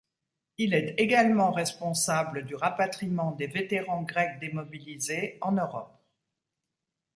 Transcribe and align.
Il 0.57 0.73
est 0.73 0.95
également 0.97 1.51
responsable 1.51 2.43
du 2.47 2.55
rapatriement 2.55 3.33
des 3.33 3.45
vétérans 3.45 4.01
grecs 4.01 4.39
démobilisés 4.39 5.37
en 5.41 5.51
Europe. 5.51 5.95